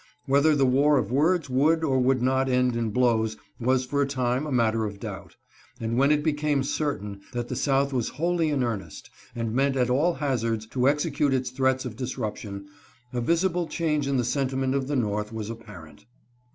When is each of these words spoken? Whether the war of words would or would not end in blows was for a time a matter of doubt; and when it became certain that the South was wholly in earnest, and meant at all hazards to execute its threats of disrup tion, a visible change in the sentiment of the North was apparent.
Whether 0.25 0.55
the 0.55 0.65
war 0.65 0.97
of 0.97 1.11
words 1.11 1.47
would 1.47 1.83
or 1.83 1.99
would 1.99 2.23
not 2.23 2.49
end 2.49 2.75
in 2.75 2.89
blows 2.89 3.37
was 3.59 3.85
for 3.85 4.01
a 4.01 4.07
time 4.07 4.47
a 4.47 4.51
matter 4.51 4.83
of 4.85 4.99
doubt; 4.99 5.35
and 5.79 5.95
when 5.95 6.09
it 6.11 6.23
became 6.23 6.63
certain 6.63 7.21
that 7.33 7.49
the 7.49 7.55
South 7.55 7.93
was 7.93 8.09
wholly 8.09 8.49
in 8.49 8.63
earnest, 8.63 9.11
and 9.35 9.53
meant 9.53 9.75
at 9.75 9.91
all 9.91 10.15
hazards 10.15 10.65
to 10.65 10.89
execute 10.89 11.35
its 11.35 11.51
threats 11.51 11.85
of 11.85 11.97
disrup 11.97 12.37
tion, 12.37 12.65
a 13.13 13.21
visible 13.21 13.67
change 13.67 14.07
in 14.07 14.17
the 14.17 14.25
sentiment 14.25 14.73
of 14.73 14.87
the 14.87 14.95
North 14.95 15.31
was 15.31 15.51
apparent. 15.51 16.05